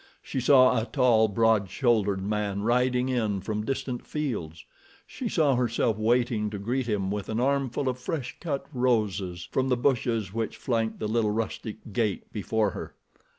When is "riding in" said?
2.63-3.39